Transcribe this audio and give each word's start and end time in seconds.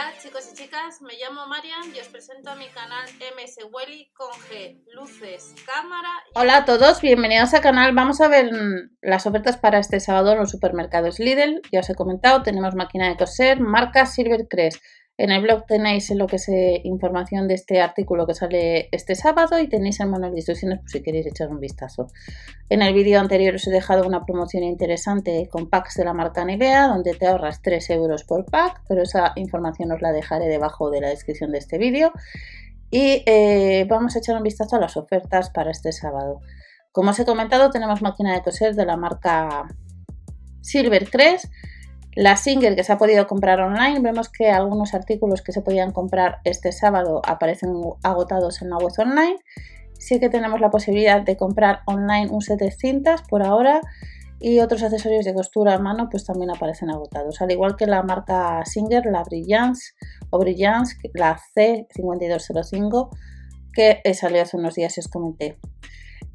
Hola 0.00 0.14
chicos 0.18 0.48
y 0.50 0.56
chicas, 0.56 1.02
me 1.02 1.12
llamo 1.18 1.46
Marian 1.46 1.94
y 1.94 2.00
os 2.00 2.08
presento 2.08 2.48
a 2.48 2.54
mi 2.54 2.66
canal 2.68 3.06
MS 3.36 3.66
Welly 3.70 4.10
con 4.14 4.30
G, 4.30 4.82
luces, 4.94 5.54
cámara... 5.66 6.08
Hola 6.34 6.56
a 6.56 6.64
todos, 6.64 7.02
bienvenidos 7.02 7.52
al 7.52 7.60
canal. 7.60 7.94
Vamos 7.94 8.22
a 8.22 8.28
ver 8.28 8.50
las 9.02 9.26
ofertas 9.26 9.58
para 9.58 9.78
este 9.78 10.00
sábado 10.00 10.32
en 10.32 10.38
los 10.38 10.52
supermercados 10.52 11.18
Lidl. 11.18 11.60
Ya 11.70 11.80
os 11.80 11.90
he 11.90 11.94
comentado, 11.94 12.42
tenemos 12.42 12.74
máquina 12.74 13.10
de 13.10 13.18
coser, 13.18 13.60
marca 13.60 14.06
Silvercrest. 14.06 14.82
En 15.22 15.30
el 15.30 15.42
blog 15.42 15.66
tenéis 15.66 16.08
lo 16.12 16.26
que 16.26 16.36
es 16.36 16.48
eh, 16.48 16.80
información 16.82 17.46
de 17.46 17.52
este 17.52 17.82
artículo 17.82 18.26
que 18.26 18.32
sale 18.32 18.88
este 18.90 19.14
sábado 19.14 19.58
y 19.58 19.68
tenéis 19.68 20.00
el 20.00 20.08
manual 20.08 20.30
de 20.32 20.38
instrucciones 20.38 20.78
por 20.78 20.88
si 20.88 21.02
queréis 21.02 21.26
echar 21.26 21.50
un 21.50 21.60
vistazo. 21.60 22.06
En 22.70 22.80
el 22.80 22.94
vídeo 22.94 23.20
anterior 23.20 23.54
os 23.54 23.66
he 23.66 23.70
dejado 23.70 24.06
una 24.06 24.24
promoción 24.24 24.64
interesante 24.64 25.46
con 25.50 25.68
packs 25.68 25.96
de 25.96 26.06
la 26.06 26.14
marca 26.14 26.42
Nivea 26.46 26.86
donde 26.86 27.12
te 27.12 27.26
ahorras 27.26 27.60
3 27.60 27.90
euros 27.90 28.24
por 28.24 28.46
pack, 28.46 28.80
pero 28.88 29.02
esa 29.02 29.34
información 29.36 29.92
os 29.92 30.00
la 30.00 30.10
dejaré 30.12 30.46
debajo 30.46 30.88
de 30.88 31.02
la 31.02 31.08
descripción 31.10 31.52
de 31.52 31.58
este 31.58 31.76
vídeo. 31.76 32.12
Y 32.90 33.22
eh, 33.26 33.84
vamos 33.90 34.16
a 34.16 34.20
echar 34.20 34.38
un 34.38 34.42
vistazo 34.42 34.76
a 34.76 34.80
las 34.80 34.96
ofertas 34.96 35.50
para 35.50 35.70
este 35.70 35.92
sábado. 35.92 36.40
Como 36.92 37.10
os 37.10 37.18
he 37.18 37.26
comentado, 37.26 37.68
tenemos 37.68 38.00
máquina 38.00 38.32
de 38.32 38.40
coser 38.40 38.74
de 38.74 38.86
la 38.86 38.96
marca 38.96 39.68
Silvercrest 40.62 41.52
la 42.16 42.36
Singer 42.36 42.74
que 42.74 42.82
se 42.82 42.92
ha 42.92 42.98
podido 42.98 43.26
comprar 43.26 43.60
online, 43.60 44.00
vemos 44.00 44.28
que 44.28 44.50
algunos 44.50 44.94
artículos 44.94 45.42
que 45.42 45.52
se 45.52 45.62
podían 45.62 45.92
comprar 45.92 46.40
este 46.44 46.72
sábado 46.72 47.22
aparecen 47.24 47.72
agotados 48.02 48.62
en 48.62 48.70
la 48.70 48.78
web 48.78 48.92
online. 48.98 49.36
Sí 49.98 50.18
que 50.18 50.28
tenemos 50.28 50.60
la 50.60 50.70
posibilidad 50.70 51.22
de 51.22 51.36
comprar 51.36 51.80
online 51.86 52.28
un 52.30 52.40
set 52.40 52.58
de 52.58 52.70
cintas 52.70 53.22
por 53.22 53.42
ahora 53.42 53.80
y 54.40 54.60
otros 54.60 54.82
accesorios 54.82 55.26
de 55.26 55.34
costura 55.34 55.74
a 55.74 55.78
mano 55.78 56.08
pues 56.10 56.24
también 56.24 56.50
aparecen 56.50 56.90
agotados. 56.90 57.40
Al 57.42 57.52
igual 57.52 57.76
que 57.76 57.86
la 57.86 58.02
marca 58.02 58.64
Singer, 58.64 59.04
la 59.06 59.22
Brillance 59.22 59.92
o 60.30 60.38
Brillance, 60.38 60.96
la 61.14 61.38
C5205 61.54 63.10
que 63.72 64.00
salió 64.14 64.42
hace 64.42 64.56
unos 64.56 64.74
días 64.74 64.96
y 64.96 65.00
os 65.00 65.08
comenté. 65.08 65.58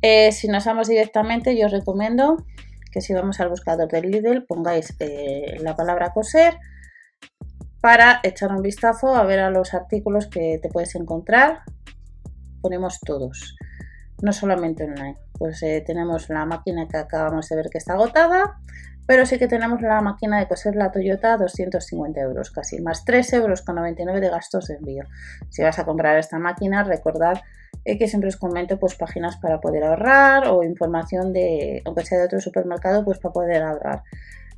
Eh, 0.01 0.31
si 0.31 0.47
nos 0.47 0.65
vamos 0.65 0.87
directamente 0.87 1.57
yo 1.57 1.65
os 1.65 1.71
recomiendo 1.71 2.37
que 2.95 3.01
si 3.01 3.13
vamos 3.13 3.41
al 3.41 3.49
buscador 3.49 3.89
del 3.89 4.09
Lidl 4.09 4.45
pongáis 4.45 4.95
eh, 5.01 5.57
la 5.59 5.75
palabra 5.75 6.13
coser 6.13 6.57
para 7.81 8.21
echar 8.23 8.53
un 8.53 8.61
vistazo 8.61 9.13
a 9.13 9.25
ver 9.25 9.41
a 9.41 9.49
los 9.49 9.73
artículos 9.73 10.27
que 10.27 10.59
te 10.63 10.69
puedes 10.69 10.95
encontrar. 10.95 11.59
Ponemos 12.61 13.01
todos, 13.01 13.57
no 14.21 14.31
solamente 14.31 14.85
online. 14.85 15.17
Pues 15.37 15.61
eh, 15.63 15.83
tenemos 15.85 16.29
la 16.29 16.45
máquina 16.45 16.87
que 16.87 16.95
acabamos 16.95 17.49
de 17.49 17.57
ver 17.57 17.69
que 17.69 17.79
está 17.79 17.95
agotada, 17.95 18.61
pero 19.05 19.25
sí 19.25 19.37
que 19.37 19.47
tenemos 19.47 19.81
la 19.81 20.01
máquina 20.01 20.39
de 20.39 20.47
coser 20.47 20.75
la 20.75 20.91
Toyota 20.91 21.37
250 21.37 22.19
euros 22.21 22.51
casi, 22.51 22.81
más 22.81 23.05
3 23.05 23.33
euros 23.33 23.61
con 23.61 23.75
99 23.75 24.19
de 24.19 24.29
gastos 24.29 24.67
de 24.67 24.75
envío. 24.75 25.03
Si 25.49 25.61
vas 25.61 25.79
a 25.79 25.85
comprar 25.85 26.17
esta 26.17 26.39
máquina, 26.39 26.83
recordad 26.83 27.41
que 27.83 28.07
siempre 28.07 28.29
os 28.29 28.37
comento 28.37 28.79
pues 28.79 28.95
páginas 28.95 29.37
para 29.37 29.61
poder 29.61 29.83
ahorrar 29.83 30.47
o 30.47 30.63
información 30.63 31.33
de, 31.33 31.83
aunque 31.85 32.03
sea 32.03 32.17
de 32.17 32.25
otro 32.25 32.41
supermercado, 32.41 33.05
pues 33.05 33.19
para 33.19 33.33
poder 33.33 33.61
ahorrar. 33.61 34.03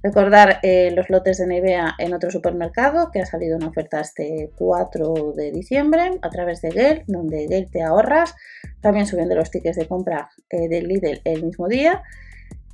Recordar 0.02 0.60
eh, 0.62 0.92
los 0.92 1.10
lotes 1.10 1.40
de 1.40 1.48
Nivea 1.48 1.96
en 1.98 2.14
otro 2.14 2.30
supermercado 2.32 3.12
que 3.12 3.20
ha 3.20 3.26
salido 3.26 3.58
una 3.58 3.68
oferta 3.68 4.00
este 4.00 4.52
4 4.56 5.34
de 5.36 5.52
diciembre 5.52 6.12
a 6.22 6.30
través 6.30 6.62
de 6.62 6.70
Gale, 6.70 7.04
donde 7.08 7.48
Gale 7.48 7.68
te 7.70 7.82
ahorras, 7.82 8.36
también 8.80 9.08
subiendo 9.08 9.36
los 9.36 9.52
tickets 9.52 9.76
de 9.76 9.88
compra 9.88 10.30
eh, 10.50 10.70
del 10.70 10.88
Lidl 10.88 11.20
el 11.26 11.44
mismo 11.44 11.68
día 11.68 12.04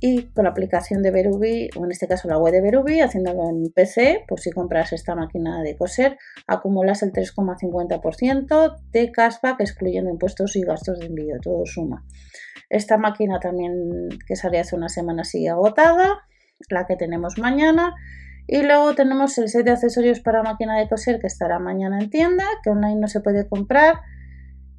y 0.06 0.24
con 0.34 0.44
la 0.44 0.50
aplicación 0.50 1.02
de 1.02 1.10
Berubi, 1.10 1.70
o 1.78 1.84
en 1.86 1.90
este 1.90 2.06
caso 2.06 2.28
la 2.28 2.36
web 2.36 2.52
de 2.52 2.60
Berubi, 2.60 3.00
haciéndolo 3.00 3.48
en 3.48 3.72
PC, 3.74 4.26
pues 4.28 4.42
si 4.42 4.50
compras 4.50 4.92
esta 4.92 5.14
máquina 5.14 5.62
de 5.62 5.78
coser, 5.78 6.18
acumulas 6.46 7.02
el 7.02 7.10
3,50% 7.10 8.76
de 8.92 9.10
cashback 9.10 9.60
excluyendo 9.60 10.10
impuestos 10.10 10.56
y 10.56 10.60
gastos 10.60 10.98
de 10.98 11.06
envío, 11.06 11.36
todo 11.40 11.64
suma. 11.64 12.04
Esta 12.68 12.98
máquina 12.98 13.40
también 13.40 14.10
que 14.26 14.36
salió 14.36 14.60
hace 14.60 14.76
una 14.76 14.90
semana 14.90 15.24
sigue 15.24 15.48
agotada, 15.48 16.18
la 16.68 16.84
que 16.86 16.96
tenemos 16.96 17.38
mañana. 17.38 17.94
Y 18.46 18.62
luego 18.62 18.94
tenemos 18.94 19.38
el 19.38 19.48
set 19.48 19.64
de 19.64 19.70
accesorios 19.70 20.20
para 20.20 20.42
máquina 20.42 20.78
de 20.78 20.86
coser 20.86 21.18
que 21.18 21.28
estará 21.28 21.58
mañana 21.58 21.98
en 21.98 22.10
tienda, 22.10 22.44
que 22.62 22.68
online 22.68 23.00
no 23.00 23.08
se 23.08 23.20
puede 23.20 23.48
comprar. 23.48 24.02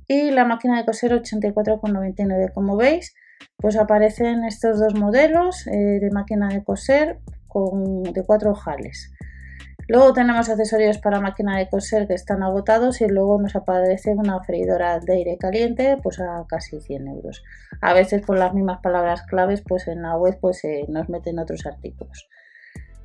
Y 0.08 0.30
la 0.30 0.46
máquina 0.46 0.78
de 0.78 0.86
coser 0.86 1.14
84,99, 1.14 2.54
como 2.54 2.78
veis 2.78 3.16
pues 3.58 3.78
aparecen 3.78 4.44
estos 4.44 4.80
dos 4.80 4.96
modelos 4.96 5.68
eh, 5.68 6.00
de 6.00 6.12
máquina 6.12 6.50
de 6.50 6.64
coser 6.64 7.20
con, 7.48 8.04
de 8.04 8.24
cuatro 8.24 8.52
ojales. 8.52 9.12
Luego 9.88 10.14
tenemos 10.14 10.50
accesorios 10.50 10.98
para 10.98 11.22
máquina 11.22 11.58
de 11.58 11.70
coser 11.70 12.08
que 12.08 12.16
están 12.16 12.42
agotados 12.42 13.02
y 13.02 13.08
luego 13.08 13.40
nos 13.40 13.56
aparece 13.56 14.16
una 14.16 14.42
freidora 14.44 15.00
de 15.00 15.14
aire 15.14 15.38
caliente 15.38 15.98
pues 16.02 16.20
a 16.20 16.44
casi 16.48 16.82
100 16.82 17.08
euros. 17.08 17.44
A 17.82 17.94
veces 17.94 18.24
por 18.24 18.38
las 18.40 18.54
mismas 18.54 18.82
palabras 18.82 19.22
claves 19.24 19.62
pues 19.62 19.88
en 19.88 20.02
la 20.02 20.18
web 20.18 20.40
pues 20.42 20.64
eh, 20.64 20.86
nos 20.90 21.08
meten 21.10 21.38
otros 21.38 21.68
artículos. 21.68 22.28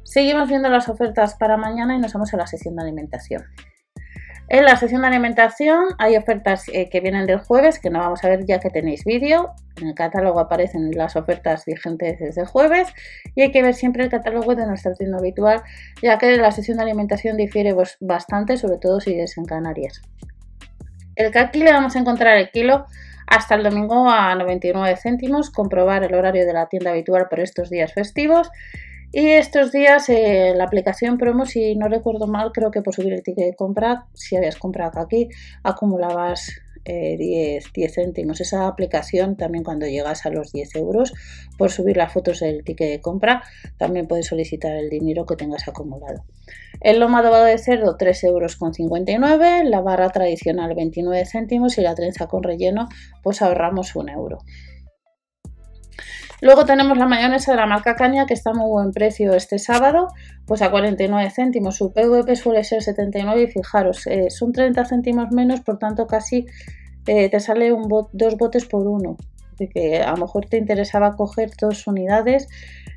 Seguimos 0.05 0.49
viendo 0.49 0.71
las 0.71 0.89
ofertas 0.89 1.35
para 1.35 1.59
mañana 1.59 1.95
y 1.95 1.99
nos 1.99 2.15
vamos 2.15 2.33
a 2.33 2.39
la 2.39 2.47
sección 2.47 2.77
de 2.77 2.83
alimentación. 2.83 3.45
En 4.51 4.65
la 4.65 4.77
sección 4.77 5.03
de 5.03 5.07
alimentación 5.07 5.91
hay 5.99 6.17
ofertas 6.17 6.65
eh, 6.73 6.91
que 6.91 7.01
vienen 7.01 7.25
del 7.25 7.39
jueves, 7.39 7.79
que 7.79 7.89
no 7.89 8.01
vamos 8.01 8.25
a 8.25 8.29
ver 8.29 8.45
ya 8.47 8.59
que 8.59 8.69
tenéis 8.69 9.05
vídeo. 9.05 9.53
En 9.81 9.87
el 9.87 9.95
catálogo 9.95 10.41
aparecen 10.41 10.91
las 10.91 11.15
ofertas 11.15 11.65
vigentes 11.67 12.19
desde 12.19 12.45
jueves 12.45 12.89
y 13.37 13.43
hay 13.43 13.53
que 13.53 13.63
ver 13.63 13.75
siempre 13.75 14.03
el 14.03 14.11
catálogo 14.11 14.57
de 14.57 14.67
nuestra 14.67 14.93
tienda 14.95 15.19
habitual, 15.19 15.63
ya 16.03 16.19
que 16.19 16.37
la 16.37 16.51
sección 16.51 16.79
de 16.79 16.83
alimentación 16.83 17.37
difiere 17.37 17.73
pues, 17.77 17.97
bastante, 18.01 18.57
sobre 18.57 18.79
todo 18.79 19.01
si 19.01 19.15
es 19.21 19.39
en 19.39 19.45
Canarias. 19.45 20.03
El 21.15 21.31
caqui 21.31 21.61
le 21.61 21.73
vamos 21.73 21.95
a 21.95 22.01
encontrar 22.01 22.37
el 22.37 22.51
kilo 22.51 22.87
hasta 23.29 23.55
el 23.55 23.63
domingo 23.63 24.11
a 24.11 24.35
99 24.35 24.97
céntimos, 24.97 25.51
comprobar 25.51 26.03
el 26.03 26.13
horario 26.13 26.45
de 26.45 26.53
la 26.53 26.67
tienda 26.67 26.91
habitual 26.91 27.29
por 27.31 27.39
estos 27.39 27.71
días 27.71 27.93
festivos 27.93 28.51
y 29.13 29.27
estos 29.29 29.73
días 29.73 30.09
eh, 30.09 30.53
la 30.57 30.65
aplicación 30.65 31.19
promo, 31.19 31.47
si 31.47 31.75
no 31.77 31.89
recuerdo 31.89 32.27
mal, 32.27 32.53
creo 32.53 32.71
que 32.71 32.83
por 32.83 32.95
subir 32.95 33.13
el 33.13 33.23
ticket 33.23 33.45
de 33.45 33.57
compra, 33.57 34.07
si 34.15 34.37
habías 34.37 34.57
comprado 34.57 35.01
aquí, 35.01 35.29
acumulabas 35.63 36.61
10, 36.85 36.87
eh, 36.87 37.71
10, 37.75 37.95
céntimos. 37.95 38.41
Esa 38.41 38.67
aplicación 38.67 39.37
también 39.37 39.65
cuando 39.65 39.87
llegas 39.87 40.25
a 40.27 40.31
los 40.31 40.53
10 40.53 40.77
euros 40.77 41.13
por 41.59 41.71
subir 41.71 41.97
las 41.97 42.13
fotos 42.13 42.41
del 42.41 42.65
ticket 42.65 42.89
de 42.89 43.01
compra, 43.01 43.43
también 43.79 44.07
puedes 44.07 44.27
solicitar 44.27 44.77
el 44.77 44.89
dinero 44.89 45.27
que 45.27 45.37
tengas 45.37 45.69
acumulado. 45.69 46.25
El 46.81 47.01
lomo 47.01 47.19
adobado 47.19 47.45
de 47.45 47.59
cerdo 47.59 47.97
3 47.97 48.25
euros 48.25 48.57
con 48.57 48.73
59, 48.73 49.65
la 49.65 49.81
barra 49.81 50.09
tradicional 50.11 50.75
29 50.75 51.27
céntimos 51.27 51.77
y 51.79 51.83
la 51.83 51.95
trenza 51.95 52.27
con 52.27 52.43
relleno 52.43 52.89
pues 53.23 53.43
ahorramos 53.43 53.95
un 53.97 54.09
euro. 54.09 54.39
Luego 56.41 56.65
tenemos 56.65 56.97
la 56.97 57.07
mayonesa 57.07 57.53
de 57.53 57.59
la 57.59 57.67
marca 57.67 57.97
Caña 57.97 58.27
que 58.27 58.35
está 58.35 58.51
a 58.51 58.55
muy 58.55 58.69
buen 58.69 58.93
precio 58.93 59.35
este 59.35 59.59
sábado, 59.59 60.09
pues 60.47 60.63
a 60.63 60.71
49 60.71 61.31
céntimos. 61.31 61.77
Su 61.77 61.93
PVP 61.93 62.35
suele 62.37 62.65
ser 62.65 62.83
79 62.83 63.43
y 63.43 63.47
fijaros, 63.49 64.07
eh, 64.07 64.31
son 64.31 64.53
30 64.53 64.85
céntimos 64.87 65.31
menos, 65.33 65.61
por 65.61 65.79
tanto 65.79 66.07
casi 66.07 66.47
eh, 67.07 67.29
te 67.29 67.41
sale 67.41 67.71
dos 68.13 68.37
botes 68.37 68.65
por 68.65 68.87
uno. 68.87 69.17
De 69.59 69.69
que 69.69 70.01
a 70.01 70.13
lo 70.13 70.17
mejor 70.17 70.47
te 70.47 70.57
interesaba 70.57 71.17
coger 71.17 71.51
dos 71.61 71.87
unidades 71.87 72.49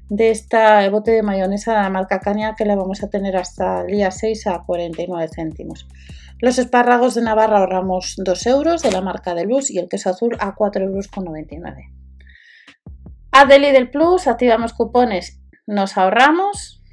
de 0.07 0.29
esta 0.29 0.87
bote 0.89 1.11
de 1.11 1.21
mayonesa 1.21 1.73
de 1.73 1.83
la 1.83 1.89
marca 1.89 2.19
Caña 2.19 2.55
que 2.55 2.65
la 2.65 2.75
vamos 2.75 3.03
a 3.03 3.09
tener 3.09 3.35
hasta 3.35 3.81
el 3.81 3.87
día 3.87 4.11
6 4.11 4.47
a 4.47 4.63
49 4.65 5.29
céntimos. 5.33 5.87
Los 6.39 6.59
espárragos 6.59 7.15
de 7.15 7.21
Navarra 7.23 7.57
ahorramos 7.57 8.15
2 8.17 8.47
euros 8.47 8.81
de 8.81 8.91
la 8.91 9.01
marca 9.01 9.35
de 9.35 9.45
Luz 9.45 9.69
y 9.69 9.79
el 9.79 9.89
queso 9.89 10.09
azul 10.09 10.37
a 10.39 10.55
4,99 10.55 10.83
euros. 10.85 12.02
A 13.35 13.45
del 13.45 13.89
Plus, 13.89 14.27
activamos 14.27 14.73
cupones, 14.73 15.41
nos 15.65 15.97
ahorramos 15.97 16.83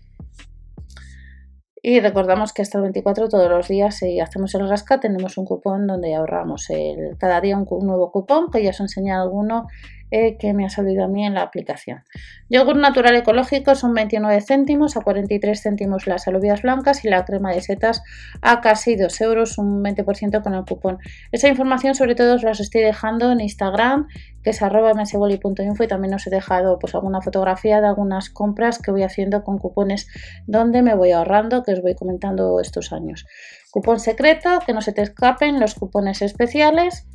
y 1.83 2.01
recordamos 2.01 2.55
que 2.55 2.62
hasta 2.62 2.78
el 2.78 2.84
24 2.84 3.28
todos 3.28 3.51
los 3.51 3.69
días 3.69 3.99
si 3.99 4.21
hacemos 4.21 4.54
el 4.54 4.66
rasca 4.66 5.01
tenemos 5.01 5.37
un 5.37 5.45
cupón 5.45 5.87
donde 5.87 6.15
ahorramos 6.15 6.71
el, 6.71 7.19
cada 7.19 7.42
día 7.42 7.59
un, 7.59 7.66
nuevo 7.87 8.10
cupón 8.10 8.51
que 8.51 8.63
ya 8.63 8.71
os 8.71 8.81
he 8.81 8.84
enseñado 8.84 9.22
alguno 9.22 9.66
eh, 10.10 10.36
que 10.39 10.54
me 10.54 10.65
ha 10.65 10.71
salido 10.71 11.04
a 11.04 11.09
mí 11.09 11.24
en 11.24 11.34
la 11.34 11.42
aplicación. 11.42 12.03
Yogur 12.48 12.77
natural 12.77 13.15
ecológico 13.16 13.74
son 13.74 13.95
29 13.95 14.41
céntimos, 14.41 14.97
a 14.97 15.03
43 15.03 15.60
céntimos 15.60 16.07
las 16.07 16.27
alubias 16.27 16.62
blancas 16.62 17.04
y 17.04 17.09
la 17.09 17.24
crema 17.24 17.53
de 17.53 17.60
setas 17.60 18.03
a 18.42 18.60
casi 18.60 18.97
2 18.97 19.21
euros, 19.21 19.59
un 19.59 19.83
20% 19.83 20.42
con 20.42 20.54
el 20.54 20.65
cupón. 20.65 20.98
Esa 21.33 21.48
información 21.48 21.95
sobre 21.95 22.15
todo 22.15 22.34
os 22.34 22.42
la 22.42 22.51
estoy 22.51 22.83
dejando 22.83 23.30
en 23.30 23.41
Instagram, 23.41 24.09
que 24.42 24.51
es 24.51 24.62
arroba 24.62 24.92
y 24.92 25.86
también 25.86 26.15
os 26.15 26.27
he 26.27 26.30
dejado 26.30 26.78
pues 26.78 26.95
alguna 26.95 27.21
fotografía 27.21 27.80
de 27.80 27.86
algunas 27.86 28.30
compras 28.30 28.78
que 28.78 28.91
voy 28.91 29.03
haciendo 29.03 29.45
con 29.45 29.59
cupones 29.59 30.09
donde 30.47 30.83
me 30.83 30.95
voy 30.95 31.13
ahorrando, 31.13 31.63
que 31.63 31.72
os 31.72 31.83
voy 31.83 31.95
comentando 31.95 32.60
estos 32.60 32.92
años. 32.92 33.27
Cupón 33.71 34.01
secreto, 34.01 34.59
que 34.66 34.72
no 34.72 34.80
se 34.80 34.92
te 34.92 35.03
escapen 35.03 35.60
los 35.60 35.74
cupones 35.74 36.22
especiales. 36.22 37.06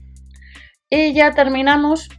Y 0.89 1.13
ya 1.13 1.31
terminamos 1.31 2.09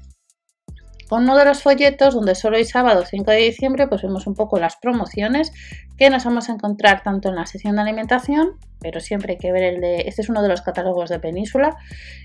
Con 1.08 1.22
uno 1.22 1.36
de 1.36 1.44
los 1.44 1.62
folletos, 1.62 2.14
donde 2.14 2.34
solo 2.34 2.56
hay 2.56 2.64
sábado 2.64 3.04
5 3.04 3.30
de 3.30 3.36
diciembre, 3.36 3.86
pues 3.86 4.02
vemos 4.02 4.26
un 4.26 4.34
poco 4.34 4.58
las 4.58 4.76
promociones 4.76 5.52
que 5.96 6.10
nos 6.10 6.24
vamos 6.24 6.48
a 6.48 6.52
encontrar 6.52 7.02
tanto 7.04 7.28
en 7.28 7.36
la 7.36 7.46
sección 7.46 7.76
de 7.76 7.82
alimentación, 7.82 8.58
pero 8.80 9.00
siempre 9.00 9.34
hay 9.34 9.38
que 9.38 9.52
ver 9.52 9.62
el 9.62 9.80
de, 9.80 10.04
este 10.06 10.22
es 10.22 10.28
uno 10.28 10.42
de 10.42 10.48
los 10.48 10.62
catálogos 10.62 11.08
de 11.08 11.20
Península, 11.20 11.76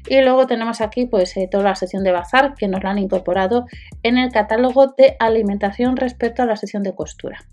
y 0.09 0.21
luego 0.21 0.47
tenemos 0.47 0.81
aquí 0.81 1.05
pues 1.05 1.37
eh, 1.37 1.47
toda 1.49 1.63
la 1.63 1.75
sección 1.75 2.03
de 2.03 2.11
bazar 2.11 2.55
que 2.55 2.67
nos 2.67 2.83
la 2.83 2.89
han 2.89 2.97
incorporado 2.97 3.65
en 4.01 4.17
el 4.17 4.31
catálogo 4.31 4.87
de 4.97 5.15
alimentación 5.19 5.95
respecto 5.95 6.41
a 6.41 6.47
la 6.47 6.55
sección 6.55 6.81
de 6.81 6.95
costura. 6.95 7.45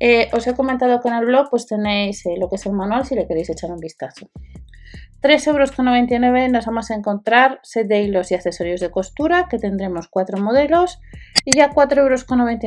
Eh, 0.00 0.28
os 0.32 0.46
he 0.46 0.54
comentado 0.54 1.00
que 1.00 1.08
en 1.08 1.14
el 1.14 1.26
blog 1.26 1.50
pues 1.50 1.66
tenéis 1.66 2.26
eh, 2.26 2.34
lo 2.38 2.48
que 2.48 2.56
es 2.56 2.66
el 2.66 2.72
manual 2.72 3.04
si 3.04 3.14
le 3.14 3.26
queréis 3.26 3.50
echar 3.50 3.70
un 3.70 3.78
vistazo. 3.78 4.28
3,99 5.24 5.46
euros 5.48 6.52
nos 6.52 6.66
vamos 6.66 6.90
a 6.90 6.94
encontrar 6.94 7.58
set 7.62 7.86
de 7.88 8.02
hilos 8.02 8.30
y 8.30 8.34
accesorios 8.34 8.82
de 8.82 8.90
costura 8.90 9.46
que 9.48 9.58
tendremos 9.58 10.06
cuatro 10.08 10.36
modelos 10.36 11.00
y 11.46 11.56
ya 11.56 11.70
4,99 11.70 11.98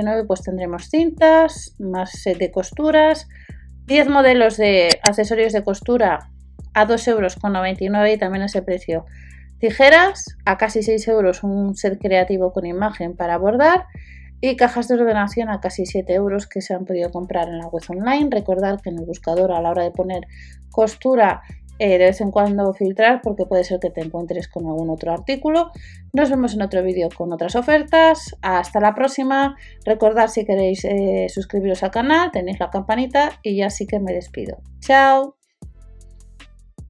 euros 0.09 0.25
pues 0.25 0.42
tendremos 0.42 0.89
cintas, 0.89 1.75
más 1.77 2.09
set 2.09 2.39
de 2.39 2.50
costuras, 2.50 3.27
10 3.86 4.09
modelos 4.09 4.57
de 4.57 4.89
accesorios 5.04 5.54
de 5.54 5.63
costura 5.63 6.31
a 6.74 6.88
2,99 6.88 7.80
euros 7.86 8.09
y 8.12 8.18
también 8.18 8.44
ese 8.44 8.63
precio. 8.63 9.06
Tijeras 9.60 10.36
a 10.45 10.57
casi 10.57 10.81
6 10.81 11.10
euros 11.10 11.44
un 11.44 11.75
set 11.75 12.00
creativo 12.01 12.53
con 12.53 12.65
imagen 12.65 13.15
para 13.15 13.38
bordar 13.38 13.86
y 14.42 14.56
cajas 14.56 14.88
de 14.88 14.95
ordenación 14.95 15.50
a 15.50 15.60
casi 15.60 15.86
7 15.86 16.12
euros 16.12 16.48
que 16.48 16.62
se 16.62 16.74
han 16.74 16.86
podido 16.86 17.12
comprar 17.12 17.50
en 17.50 17.60
la 17.60 17.68
web 17.68 17.83
online. 17.88 18.30
Recordad 18.31 18.81
que 18.81 18.89
en 18.89 18.98
el 18.98 19.06
buscador 19.06 19.51
a 19.51 19.62
la 19.62 19.69
hora 19.69 19.83
de 19.83 19.92
poner 19.92 20.25
costura 20.71 21.44
eh, 21.79 21.97
de 21.97 22.06
vez 22.06 22.21
en 22.21 22.31
cuando 22.31 22.74
filtrar 22.74 23.21
porque 23.21 23.45
puede 23.45 23.63
ser 23.63 23.79
que 23.79 23.89
te 23.89 24.01
encuentres 24.01 24.47
con 24.47 24.65
algún 24.65 24.89
otro 24.89 25.12
artículo. 25.12 25.71
Nos 26.13 26.29
vemos 26.29 26.53
en 26.53 26.62
otro 26.62 26.83
vídeo 26.83 27.09
con 27.15 27.31
otras 27.33 27.56
ofertas. 27.56 28.35
Hasta 28.41 28.79
la 28.79 28.94
próxima. 28.95 29.56
Recordad 29.85 30.27
si 30.27 30.45
queréis 30.45 30.83
eh, 30.85 31.27
suscribiros 31.29 31.83
al 31.83 31.91
canal, 31.91 32.31
tenéis 32.31 32.59
la 32.59 32.69
campanita 32.69 33.39
y 33.44 33.57
ya 33.57 33.69
sí 33.69 33.85
que 33.88 34.00
me 34.00 34.13
despido. 34.13 34.57
Chao. 34.79 35.38